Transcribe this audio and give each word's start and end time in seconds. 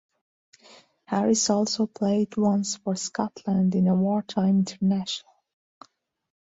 Harris 1.05 1.47
also 1.51 1.85
played 1.85 2.35
once 2.35 2.75
for 2.77 2.95
Scotland 2.95 3.75
in 3.75 3.87
a 3.87 3.93
wartime 3.93 4.57
international. 4.57 5.31